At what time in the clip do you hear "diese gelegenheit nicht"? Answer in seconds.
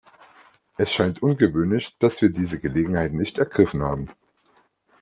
2.31-3.37